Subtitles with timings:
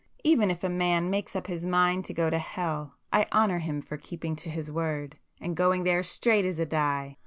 [0.23, 3.83] Even if a man makes up his mind to go to hell, I honour him
[3.83, 7.17] for keeping to his word, and going there straight as a die!"